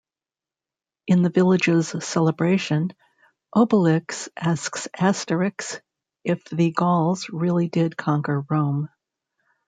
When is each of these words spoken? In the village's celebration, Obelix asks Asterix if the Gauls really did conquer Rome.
In 1.05 1.21
the 1.21 1.29
village's 1.29 1.89
celebration, 2.03 2.89
Obelix 3.55 4.29
asks 4.35 4.87
Asterix 4.97 5.79
if 6.23 6.43
the 6.45 6.71
Gauls 6.71 7.29
really 7.29 7.67
did 7.67 7.95
conquer 7.95 8.43
Rome. 8.49 8.89